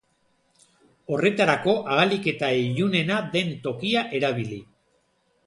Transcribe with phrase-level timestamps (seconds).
[1.17, 4.61] Horretarako ahalik eta ilunena den tokia erabili.